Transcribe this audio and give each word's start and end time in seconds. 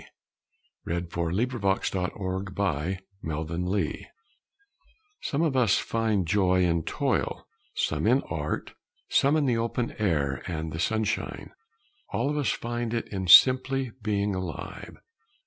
_PRAISE 0.83 1.03
THE 1.11 1.29
GENEROUS 1.29 1.89
GODS 1.93 2.11
FOR 2.15 2.41
GIVING 3.23 4.05
Some 5.21 5.43
of 5.43 5.55
us 5.55 5.77
find 5.77 6.25
joy 6.27 6.63
in 6.63 6.81
toil, 6.85 7.45
some 7.75 8.07
in 8.07 8.23
art, 8.23 8.73
some 9.09 9.35
in 9.37 9.45
the 9.45 9.57
open 9.57 9.91
air 9.99 10.41
and 10.47 10.71
the 10.73 10.79
sunshine. 10.79 11.51
All 12.09 12.31
of 12.31 12.37
us 12.37 12.49
find 12.49 12.95
it 12.95 13.07
in 13.09 13.27
simply 13.27 13.91
being 14.01 14.33
alive. 14.33 14.97